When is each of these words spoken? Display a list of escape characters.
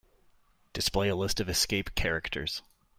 Display 0.73 1.09
a 1.09 1.15
list 1.15 1.39
of 1.39 1.47
escape 1.47 1.93
characters. 1.93 2.63